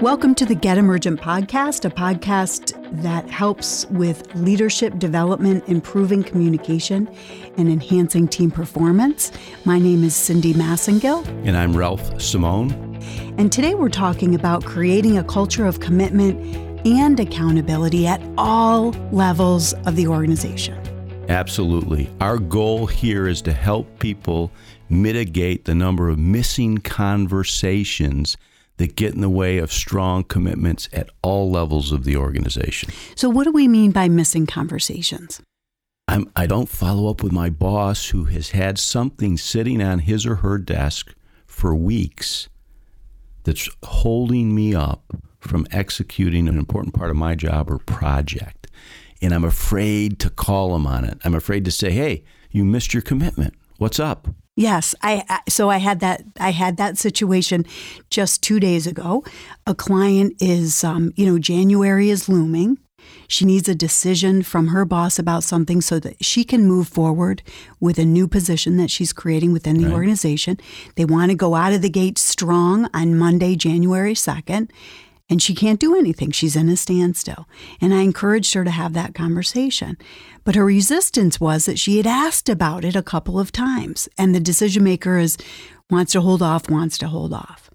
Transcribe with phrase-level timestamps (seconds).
[0.00, 2.72] Welcome to the Get Emergent podcast, a podcast
[3.02, 7.06] that helps with leadership development, improving communication,
[7.58, 9.30] and enhancing team performance.
[9.66, 11.26] My name is Cindy Massengill.
[11.46, 12.72] And I'm Ralph Simone.
[13.36, 16.56] And today we're talking about creating a culture of commitment
[16.86, 20.78] and accountability at all levels of the organization.
[21.28, 22.08] Absolutely.
[22.22, 24.50] Our goal here is to help people
[24.88, 28.38] mitigate the number of missing conversations
[28.80, 32.90] that get in the way of strong commitments at all levels of the organization.
[33.14, 35.42] So, what do we mean by missing conversations?
[36.08, 40.24] I'm, I don't follow up with my boss who has had something sitting on his
[40.24, 41.14] or her desk
[41.46, 42.48] for weeks
[43.44, 48.66] that's holding me up from executing an important part of my job or project.
[49.20, 51.18] And I'm afraid to call them on it.
[51.22, 53.52] I'm afraid to say, hey, you missed your commitment.
[53.76, 54.28] What's up?
[54.60, 57.64] Yes, I so I had that I had that situation
[58.10, 59.24] just two days ago.
[59.66, 62.76] A client is, um, you know, January is looming.
[63.26, 67.42] She needs a decision from her boss about something so that she can move forward
[67.80, 69.94] with a new position that she's creating within the right.
[69.94, 70.58] organization.
[70.96, 74.68] They want to go out of the gate strong on Monday, January 2nd
[75.30, 76.32] and she can't do anything.
[76.32, 77.48] She's in a standstill.
[77.80, 79.96] And I encouraged her to have that conversation.
[80.44, 84.34] But her resistance was that she had asked about it a couple of times, and
[84.34, 85.38] the decision maker is
[85.88, 87.69] wants to hold off, wants to hold off.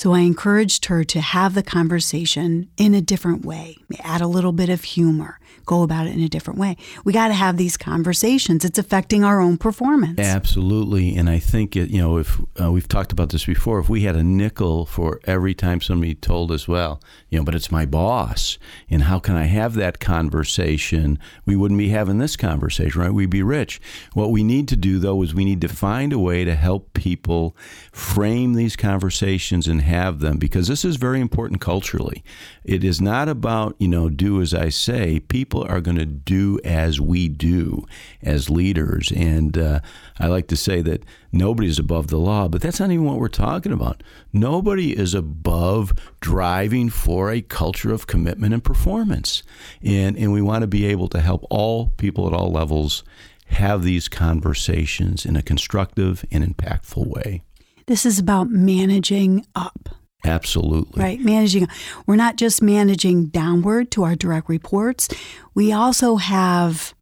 [0.00, 4.52] So I encouraged her to have the conversation in a different way, add a little
[4.52, 6.78] bit of humor, go about it in a different way.
[7.04, 8.64] We got to have these conversations.
[8.64, 10.18] It's affecting our own performance.
[10.18, 11.14] Absolutely.
[11.16, 14.04] And I think, it, you know, if uh, we've talked about this before, if we
[14.04, 17.84] had a nickel for every time somebody told us, well, you know, but it's my
[17.84, 18.56] boss,
[18.88, 21.18] and how can I have that conversation?
[21.44, 23.12] We wouldn't be having this conversation, right?
[23.12, 23.82] We'd be rich.
[24.14, 26.94] What we need to do, though, is we need to find a way to help
[26.94, 27.54] people
[27.92, 32.24] frame these conversations and have them because this is very important culturally.
[32.64, 35.20] It is not about, you know, do as I say.
[35.20, 37.84] People are going to do as we do
[38.22, 39.12] as leaders.
[39.14, 39.80] And uh,
[40.18, 43.28] I like to say that nobody's above the law, but that's not even what we're
[43.28, 44.02] talking about.
[44.32, 49.42] Nobody is above driving for a culture of commitment and performance.
[49.82, 53.04] And, and we want to be able to help all people at all levels
[53.46, 57.42] have these conversations in a constructive and impactful way.
[57.90, 59.88] This is about managing up.
[60.24, 61.02] Absolutely.
[61.02, 61.18] Right.
[61.18, 61.66] Managing.
[62.06, 65.08] We're not just managing downward to our direct reports.
[65.56, 66.94] We also have,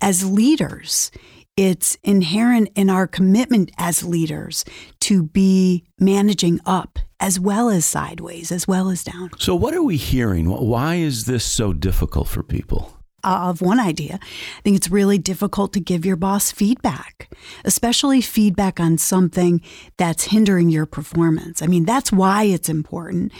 [0.00, 1.10] as leaders,
[1.56, 4.64] it's inherent in our commitment as leaders
[5.00, 9.30] to be managing up as well as sideways, as well as down.
[9.40, 10.48] So, what are we hearing?
[10.48, 12.99] Why is this so difficult for people?
[13.24, 14.18] Of one idea.
[14.22, 17.28] I think it's really difficult to give your boss feedback,
[17.64, 19.60] especially feedback on something
[19.96, 21.62] that's hindering your performance.
[21.62, 23.32] I mean, that's why it's important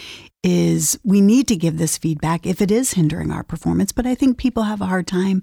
[0.43, 4.15] is we need to give this feedback if it is hindering our performance, but I
[4.15, 5.43] think people have a hard time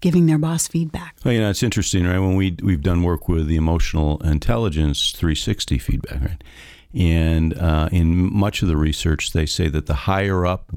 [0.00, 1.16] giving their boss feedback.
[1.24, 2.20] Well, you know, it's interesting, right?
[2.20, 6.44] When we we've done work with the emotional intelligence 360 feedback, right?
[6.94, 10.72] And uh, in much of the research, they say that the higher up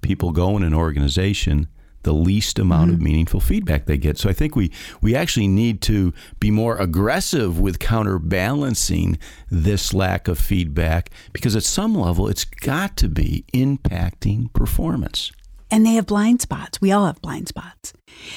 [0.00, 1.68] people go in an organization,
[2.02, 2.94] the least amount mm-hmm.
[2.94, 4.18] of meaningful feedback they get.
[4.18, 4.70] So I think we
[5.00, 9.18] we actually need to be more aggressive with counterbalancing
[9.50, 15.32] this lack of feedback because at some level it's got to be impacting performance.
[15.72, 16.82] And they have blind spots.
[16.82, 17.94] We all have blind spots.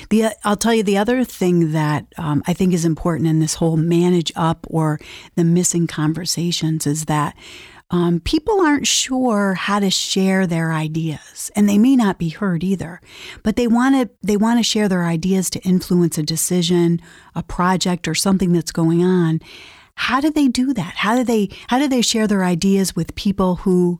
[0.09, 3.55] The I'll tell you the other thing that um, I think is important in this
[3.55, 5.01] whole manage up or
[5.35, 7.35] the missing conversations is that
[7.91, 12.63] um, people aren't sure how to share their ideas, and they may not be heard
[12.63, 12.99] either.
[13.43, 16.99] But they want to they want to share their ideas to influence a decision,
[17.35, 19.39] a project, or something that's going on.
[19.95, 20.95] How do they do that?
[20.95, 23.99] How do they how do they share their ideas with people who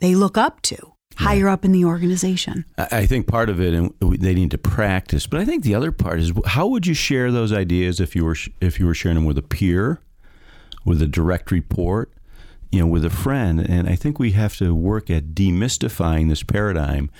[0.00, 0.76] they look up to?
[1.16, 2.64] higher up in the organization.
[2.78, 5.26] I think part of it, and they need to practice.
[5.26, 8.24] But I think the other part is how would you share those ideas if you
[8.24, 10.00] were if you were sharing them with a peer,
[10.84, 12.10] with a direct report,
[12.70, 13.60] you know, with a friend.
[13.60, 17.10] And I think we have to work at demystifying this paradigm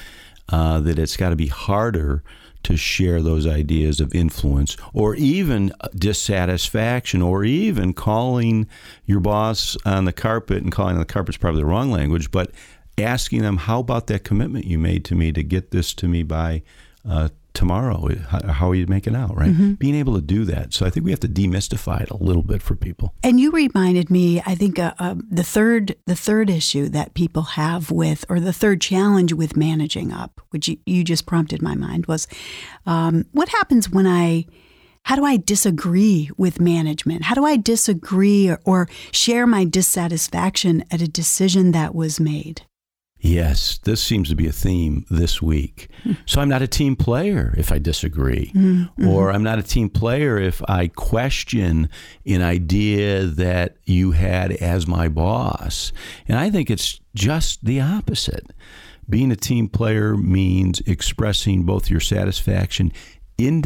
[0.48, 2.22] uh, that it's got to be harder
[2.62, 8.68] to share those ideas of influence or even dissatisfaction or even calling
[9.06, 12.30] your boss on the carpet and calling on the carpet is probably the wrong language,
[12.30, 12.50] but
[12.98, 16.22] asking them, how about that commitment you made to me to get this to me
[16.22, 16.62] by
[17.08, 18.08] uh, tomorrow.
[18.28, 19.50] How, are you making out, right?
[19.50, 19.74] Mm-hmm.
[19.74, 20.72] Being able to do that.
[20.72, 23.14] So I think we have to demystify it a little bit for people.
[23.22, 27.42] And you reminded me, I think uh, uh, the third the third issue that people
[27.42, 31.74] have with, or the third challenge with managing up, which you, you just prompted my
[31.74, 32.26] mind, was
[32.86, 34.46] um, what happens when I
[35.04, 37.24] how do I disagree with management?
[37.24, 42.62] How do I disagree or, or, share my dissatisfaction at a decision that was made?
[43.20, 45.88] Yes, this seems to be a theme this week.
[46.24, 49.06] So I'm not a team player if I disagree, mm-hmm.
[49.06, 51.90] or I'm not a team player if I question
[52.24, 55.92] an idea that you had as my boss.
[56.28, 58.52] And I think it's just the opposite.
[59.08, 62.92] Being a team player means expressing both your satisfaction
[63.46, 63.62] in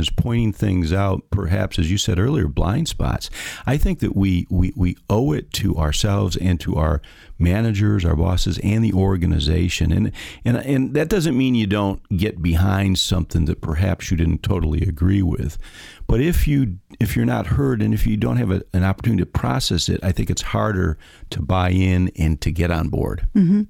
[0.00, 3.30] is pointing things out, perhaps, as you said earlier, blind spots.
[3.66, 7.02] I think that we, we, we owe it to ourselves and to our
[7.38, 9.92] managers, our bosses, and the organization.
[9.92, 10.12] And,
[10.44, 14.82] and, and that doesn't mean you don't get behind something that perhaps you didn't totally
[14.82, 15.58] agree with.
[16.06, 19.22] But if, you, if you're not heard and if you don't have a, an opportunity
[19.22, 20.98] to process it, I think it's harder
[21.30, 23.28] to buy in and to get on board.
[23.34, 23.62] Mm-hmm.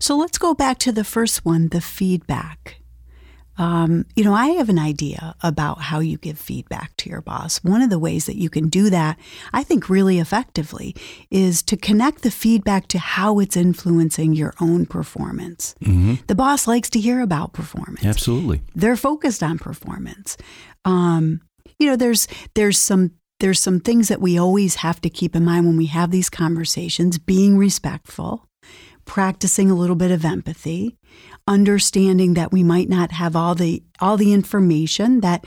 [0.00, 2.82] So let's go back to the first one the feedback.
[3.58, 7.58] Um, you know, I have an idea about how you give feedback to your boss.
[7.64, 9.18] One of the ways that you can do that,
[9.52, 10.94] I think, really effectively,
[11.30, 15.74] is to connect the feedback to how it's influencing your own performance.
[15.82, 16.14] Mm-hmm.
[16.28, 18.04] The boss likes to hear about performance.
[18.04, 20.36] Absolutely, they're focused on performance.
[20.84, 21.40] Um,
[21.78, 25.44] you know, there's there's some there's some things that we always have to keep in
[25.44, 27.18] mind when we have these conversations.
[27.18, 28.46] Being respectful,
[29.04, 30.96] practicing a little bit of empathy,
[31.48, 35.44] understanding that we might not have all the all the information that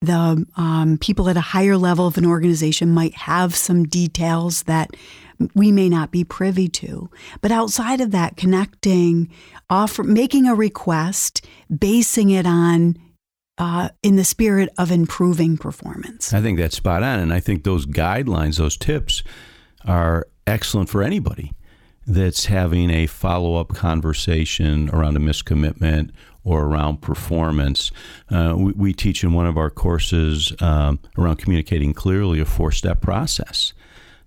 [0.00, 4.90] the um, people at a higher level of an organization might have some details that
[5.54, 7.10] we may not be privy to.
[7.40, 9.30] But outside of that, connecting,
[9.68, 11.46] offer, making a request,
[11.76, 12.96] basing it on
[13.58, 16.32] uh, in the spirit of improving performance.
[16.32, 19.22] I think that's spot on, and I think those guidelines, those tips,
[19.84, 21.52] are excellent for anybody
[22.06, 26.10] that's having a follow up conversation around a miscommitment
[26.44, 27.90] or around performance.
[28.30, 32.70] Uh, we, we, teach in one of our courses um, around communicating clearly a four
[32.70, 33.72] step process.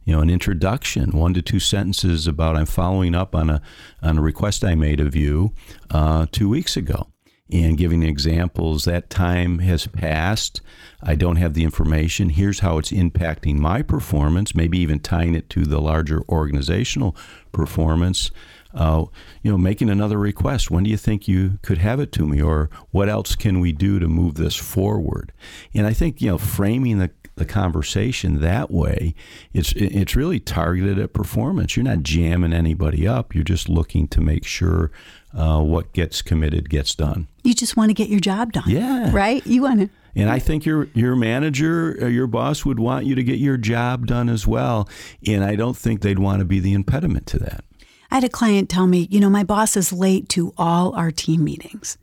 [0.04, 3.62] You know, an introduction, one to two sentences about I'm following up on a
[4.02, 5.54] on a request I made of you
[5.92, 7.08] uh, two weeks ago
[7.52, 8.86] and giving examples.
[8.86, 10.62] That time has passed.
[11.02, 12.30] I don't have the information.
[12.30, 17.16] Here's how it's impacting my performance, maybe even tying it to the larger organizational
[17.52, 18.32] performance.
[18.72, 19.06] Uh,
[19.42, 20.70] you know, making another request.
[20.70, 23.72] When do you think you could have it to me, or what else can we
[23.72, 25.32] do to move this forward?
[25.74, 27.10] And I think you know, framing the
[27.40, 29.16] the conversation that way,
[29.54, 31.76] it's it's really targeted at performance.
[31.76, 33.34] You're not jamming anybody up.
[33.34, 34.92] You're just looking to make sure
[35.34, 37.28] uh, what gets committed gets done.
[37.44, 38.68] You just want to get your job done.
[38.68, 39.12] Yeah.
[39.14, 39.46] Right?
[39.46, 39.90] You want to.
[40.16, 43.58] And I think your your manager, uh, your boss would want you to get your
[43.58, 44.90] job done as well.
[45.26, 47.64] And I don't think they'd want to be the impediment to that.
[48.12, 51.12] I had a client tell me, you know, my boss is late to all our
[51.12, 51.98] team meetings.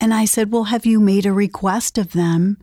[0.00, 2.56] And I said, well, have you made a request of them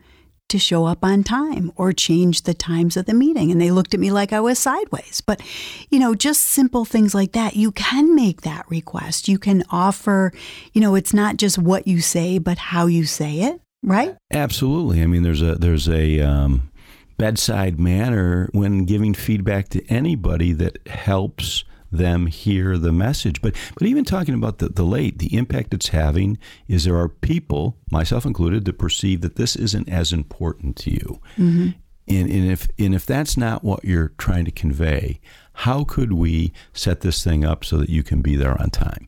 [0.52, 3.52] to show up on time or change the times of the meeting.
[3.52, 5.22] And they looked at me like I was sideways.
[5.22, 5.42] But,
[5.90, 7.56] you know, just simple things like that.
[7.56, 9.28] You can make that request.
[9.28, 10.32] You can offer,
[10.74, 14.16] you know, it's not just what you say, but how you say it, right?
[14.32, 15.02] Absolutely.
[15.02, 16.70] I mean, there's a, there's a, um,
[17.18, 23.42] bedside manner when giving feedback to anybody that helps them hear the message.
[23.42, 27.10] But but even talking about the, the late, the impact it's having is there are
[27.10, 31.20] people, myself included, that perceive that this isn't as important to you.
[31.38, 31.70] Mm-hmm.
[32.08, 35.20] And, and if and if that's not what you're trying to convey,
[35.54, 39.08] how could we set this thing up so that you can be there on time?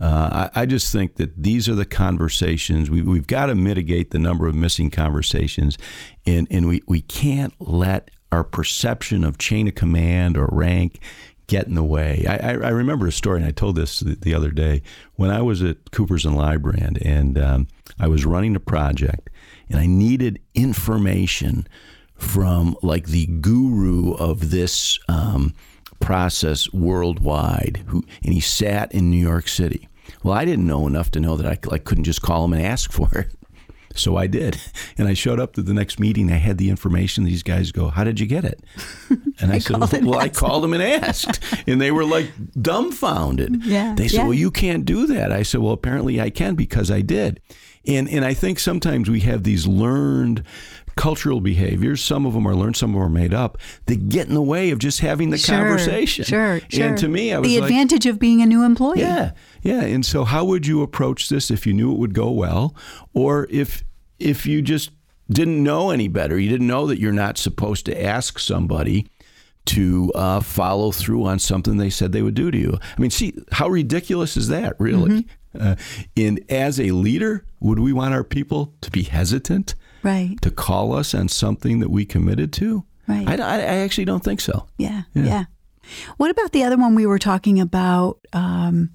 [0.00, 4.10] Uh, I, I, just think that these are the conversations we, we've got to mitigate
[4.10, 5.78] the number of missing conversations,
[6.26, 10.98] and and we, we can't let our perception of chain of command or rank
[11.46, 12.24] get in the way.
[12.28, 14.82] I, I, I, remember a story, and I told this the, the, other day
[15.16, 19.30] when I was at Coopers and Lybrand, and um, I was running a project,
[19.68, 21.66] and I needed information
[22.16, 25.54] from like the guru of this um,
[26.00, 29.88] process worldwide, who and he sat in New York City.
[30.22, 32.62] Well, I didn't know enough to know that I, I couldn't just call him and
[32.62, 33.32] ask for it.
[33.94, 34.60] So I did.
[34.96, 36.30] And I showed up to the next meeting.
[36.30, 37.24] I had the information.
[37.24, 38.60] These guys go, How did you get it?
[39.40, 41.42] And I, I said, Well, well I called them and asked.
[41.66, 43.64] and they were like dumbfounded.
[43.64, 43.94] Yeah.
[43.96, 44.24] They said, yeah.
[44.24, 45.32] Well, you can't do that.
[45.32, 47.40] I said, Well, apparently I can because I did.
[47.86, 50.44] And, and I think sometimes we have these learned
[50.96, 52.02] cultural behaviors.
[52.02, 53.58] Some of them are learned, some of them are made up.
[53.86, 56.24] They get in the way of just having the sure, conversation.
[56.24, 56.88] Sure, sure.
[56.88, 59.00] And to me, I was the like, advantage of being a new employee.
[59.00, 59.32] Yeah,
[59.62, 59.82] yeah.
[59.82, 62.74] And so, how would you approach this if you knew it would go well,
[63.12, 63.84] or if
[64.18, 64.90] if you just
[65.30, 66.38] didn't know any better.
[66.38, 69.08] You didn't know that you're not supposed to ask somebody
[69.66, 72.78] to uh, follow through on something they said they would do to you.
[72.82, 75.22] I mean, see, how ridiculous is that, really?
[75.22, 75.58] Mm-hmm.
[75.58, 75.76] Uh,
[76.16, 79.74] and as a leader, would we want our people to be hesitant
[80.04, 80.40] right.
[80.42, 82.84] to call us on something that we committed to?
[83.06, 83.28] Right.
[83.28, 84.66] I, I actually don't think so.
[84.78, 85.24] Yeah, yeah.
[85.24, 85.44] yeah.
[86.16, 88.18] What about the other one we were talking about?
[88.32, 88.90] Um,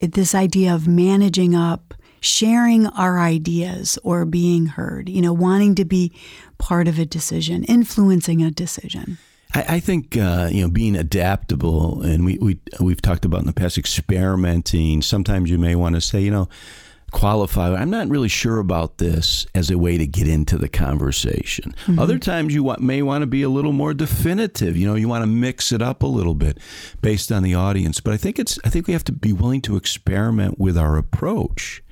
[0.00, 5.84] this idea of managing up, sharing our ideas or being heard, you know, wanting to
[5.84, 6.12] be
[6.58, 9.18] part of a decision, influencing a decision.
[9.54, 13.46] I, I think uh, you know being adaptable, and we we we've talked about in
[13.46, 15.02] the past experimenting.
[15.02, 16.48] Sometimes you may want to say, you know,
[17.10, 17.74] qualify.
[17.74, 21.74] I'm not really sure about this as a way to get into the conversation.
[21.86, 21.98] Mm-hmm.
[21.98, 24.76] Other times you want, may want to be a little more definitive.
[24.76, 26.58] You know, you want to mix it up a little bit
[27.00, 28.00] based on the audience.
[28.00, 30.96] But I think it's I think we have to be willing to experiment with our
[30.96, 31.82] approach.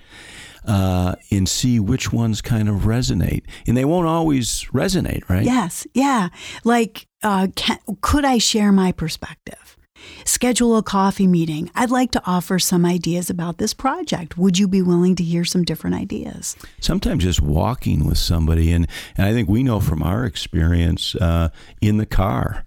[0.68, 3.44] Uh, and see which ones kind of resonate.
[3.68, 5.44] And they won't always resonate, right?
[5.44, 5.86] Yes.
[5.94, 6.30] Yeah.
[6.64, 9.76] Like, uh, can, could I share my perspective?
[10.24, 11.70] Schedule a coffee meeting.
[11.74, 14.36] I'd like to offer some ideas about this project.
[14.36, 16.56] Would you be willing to hear some different ideas?
[16.80, 18.86] Sometimes just walking with somebody, and,
[19.16, 21.50] and I think we know from our experience uh,
[21.80, 22.64] in the car.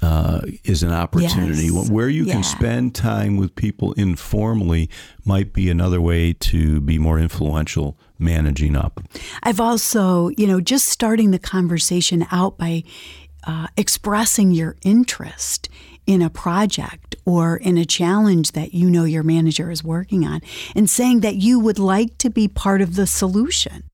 [0.00, 1.90] Uh, is an opportunity yes.
[1.90, 2.34] where you yeah.
[2.34, 4.88] can spend time with people informally
[5.24, 9.00] might be another way to be more influential managing up.
[9.42, 12.84] I've also, you know, just starting the conversation out by
[13.44, 15.68] uh, expressing your interest
[16.08, 20.40] in a project or in a challenge that you know your manager is working on
[20.74, 23.84] and saying that you would like to be part of the solution.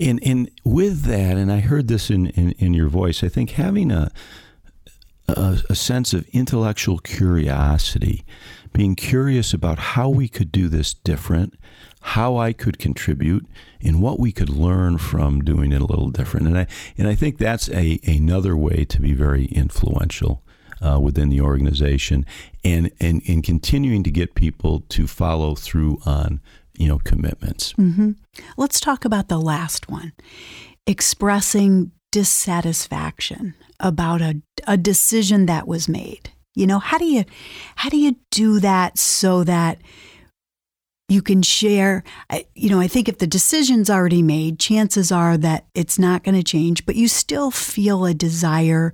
[0.00, 3.50] And, and with that, and I heard this in, in, in your voice, I think
[3.50, 4.10] having a,
[5.28, 8.24] a, a sense of intellectual curiosity,
[8.72, 11.54] being curious about how we could do this different,
[12.00, 13.46] how I could contribute,
[13.80, 16.48] and what we could learn from doing it a little different.
[16.48, 16.66] And I
[16.98, 20.43] and I think that's a another way to be very influential
[20.84, 22.26] uh, within the organization
[22.64, 26.40] and, and, and continuing to get people to follow through on
[26.76, 27.72] you know commitments.
[27.74, 28.12] Mm-hmm.
[28.56, 30.12] Let's talk about the last one
[30.86, 36.30] expressing dissatisfaction about a, a decision that was made.
[36.54, 37.24] You know, how do you
[37.76, 39.78] how do you do that so that
[41.08, 42.02] you can share
[42.54, 46.34] you know i think if the decision's already made chances are that it's not going
[46.34, 48.90] to change but you still feel a desire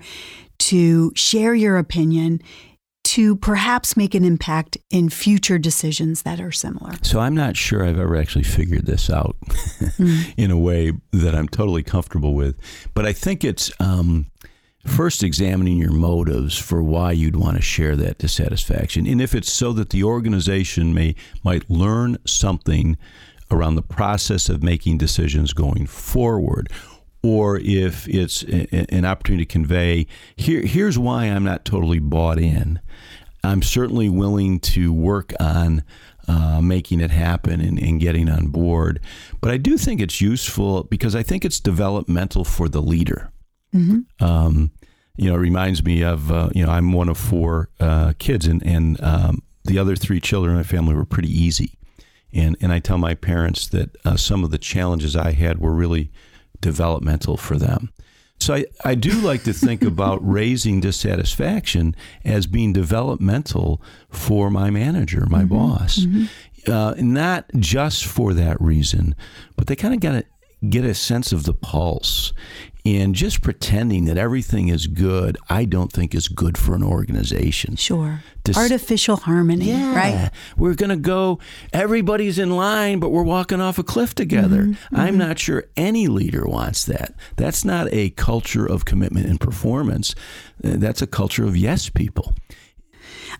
[0.60, 2.40] to share your opinion
[3.02, 6.92] to perhaps make an impact in future decisions that are similar.
[7.02, 10.34] So I'm not sure I've ever actually figured this out mm.
[10.36, 12.56] in a way that I'm totally comfortable with.
[12.94, 14.26] But I think it's um,
[14.86, 19.52] first examining your motives for why you'd want to share that dissatisfaction, and if it's
[19.52, 22.96] so that the organization may might learn something
[23.50, 26.70] around the process of making decisions going forward
[27.22, 32.80] or if it's an opportunity to convey here here's why I'm not totally bought in.
[33.42, 35.82] I'm certainly willing to work on
[36.28, 39.00] uh, making it happen and, and, getting on board.
[39.40, 43.32] But I do think it's useful because I think it's developmental for the leader.
[43.74, 44.24] Mm-hmm.
[44.24, 44.70] Um,
[45.16, 48.46] you know, it reminds me of, uh, you know, I'm one of four uh, kids,
[48.46, 51.74] and, and um, the other three children in my family were pretty easy.
[52.32, 55.72] And, and I tell my parents that uh, some of the challenges I had were
[55.72, 56.12] really
[56.60, 57.92] developmental for them.
[58.38, 64.70] So I, I do like to think about raising dissatisfaction as being developmental for my
[64.70, 65.98] manager, my mm-hmm, boss.
[65.98, 66.70] Mm-hmm.
[66.70, 69.14] Uh, not just for that reason,
[69.56, 70.24] but they kind of got to
[70.68, 72.32] get a sense of the pulse.
[72.84, 77.76] And just pretending that everything is good, I don't think is good for an organization.
[77.76, 78.22] Sure.
[78.44, 80.30] To Artificial harmony, yeah, right?
[80.56, 81.40] We're going to go,
[81.74, 84.62] everybody's in line, but we're walking off a cliff together.
[84.62, 85.18] Mm-hmm, I'm mm-hmm.
[85.18, 87.14] not sure any leader wants that.
[87.36, 90.14] That's not a culture of commitment and performance.
[90.64, 92.34] Uh, that's a culture of yes people.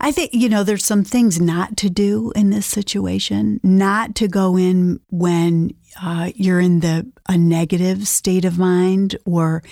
[0.01, 4.27] I think, you know, there's some things not to do in this situation, not to
[4.27, 9.63] go in when uh, you're in the a negative state of mind or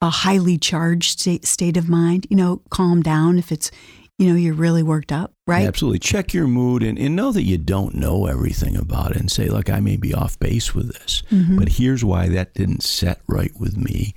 [0.00, 2.28] a highly charged state, state of mind.
[2.30, 3.72] You know, calm down if it's,
[4.18, 5.66] you know, you're really worked up, right?
[5.66, 5.98] Absolutely.
[5.98, 9.48] Check your mood and, and know that you don't know everything about it and say,
[9.48, 11.58] look, I may be off base with this, mm-hmm.
[11.58, 14.14] but here's why that didn't set right with me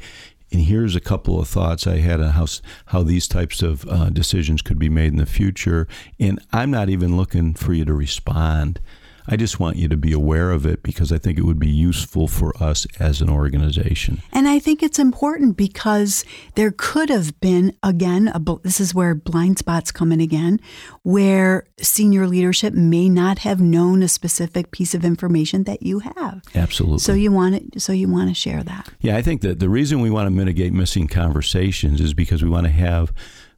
[0.56, 2.46] and here's a couple of thoughts I had on how
[2.86, 5.86] how these types of uh, decisions could be made in the future.
[6.18, 8.80] And I'm not even looking for you to respond.
[9.27, 11.70] I just want you to be aware of it because I think it would be
[11.70, 14.22] useful for us as an organization.
[14.32, 16.24] And I think it's important because
[16.55, 20.60] there could have been, again, a, this is where blind spots come in again,
[21.03, 26.41] where senior leadership may not have known a specific piece of information that you have.
[26.53, 27.00] Absolutely.
[27.00, 28.89] So you want to, so you want to share that.
[29.00, 32.50] Yeah, I think that the reason we want to mitigate missing conversations is because we
[32.50, 33.12] want to have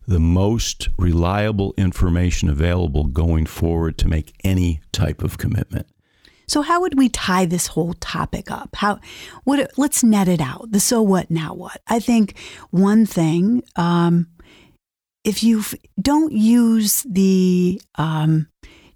[0.07, 5.85] the most reliable information available going forward to make any type of commitment.
[6.47, 8.69] So how would we tie this whole topic up?
[8.75, 8.99] How
[9.43, 10.71] what let's net it out.
[10.71, 11.81] The so what now what.
[11.87, 12.37] I think
[12.71, 14.27] one thing um,
[15.25, 15.63] if you
[16.01, 18.47] don't use the um,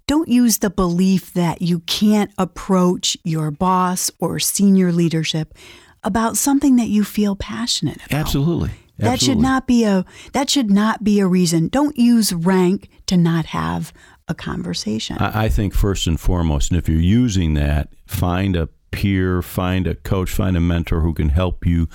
[0.06, 5.54] don't use the belief that you can't approach your boss or senior leadership
[6.02, 8.12] about something that you feel passionate about.
[8.18, 8.70] Absolutely.
[9.02, 11.68] That should not be a that should not be a reason.
[11.68, 13.92] Don't use rank to not have
[14.28, 15.18] a conversation.
[15.18, 19.86] I, I think first and foremost, and if you're using that, find a peer, find
[19.86, 21.88] a coach, find a mentor who can help you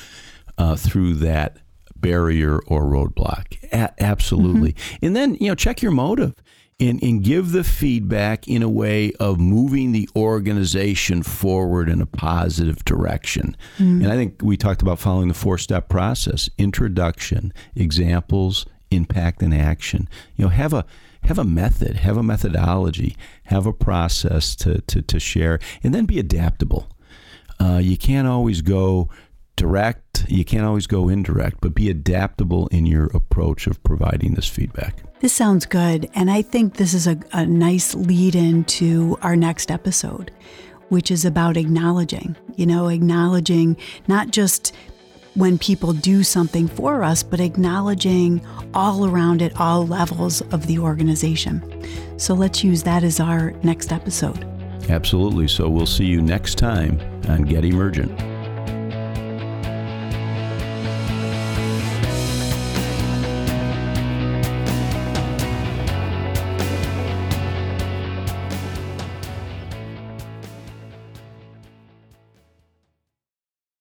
[0.58, 1.58] uh, through that
[1.96, 3.58] barrier or roadblock.
[3.72, 4.74] A- absolutely.
[4.74, 5.06] Mm-hmm.
[5.06, 6.36] And then, you know, check your motive
[6.80, 12.06] and, and give the feedback in a way of moving the organization forward in a
[12.06, 13.58] positive direction.
[13.78, 14.04] Mm-hmm.
[14.04, 19.54] And I think we talked about following the four step process introduction, examples, impact, and
[19.54, 20.08] action.
[20.36, 20.86] You know, have a
[21.24, 26.06] have a method, have a methodology, have a process to, to, to share, and then
[26.06, 26.90] be adaptable.
[27.60, 29.10] Uh, you can't always go
[29.58, 34.48] direct, you can't always go indirect, but be adaptable in your approach of providing this
[34.48, 35.04] feedback.
[35.20, 36.10] This sounds good.
[36.14, 40.32] And I think this is a, a nice lead into our next episode,
[40.88, 43.76] which is about acknowledging, you know, acknowledging
[44.08, 44.74] not just
[45.34, 50.80] when people do something for us, but acknowledging all around at all levels of the
[50.80, 51.62] organization.
[52.18, 54.44] So let's use that as our next episode.
[54.90, 55.48] Absolutely.
[55.48, 58.37] So we'll see you next time on Get Emergent.